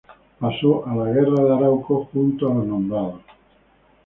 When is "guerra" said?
1.13-1.43